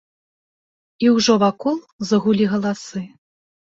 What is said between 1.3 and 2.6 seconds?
вакол загулі